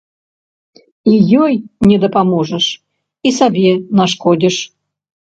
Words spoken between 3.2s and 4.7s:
і сабе нашкодзіш.